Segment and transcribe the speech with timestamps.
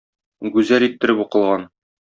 [0.55, 1.71] Гүзәл иттереп укылган